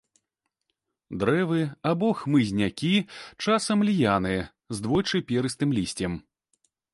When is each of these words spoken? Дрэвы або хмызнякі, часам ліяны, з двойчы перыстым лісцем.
Дрэвы 1.23 1.59
або 1.89 2.09
хмызнякі, 2.21 2.89
часам 3.45 3.85
ліяны, 3.91 4.33
з 4.79 4.87
двойчы 4.87 5.17
перыстым 5.35 5.69
лісцем. 5.81 6.13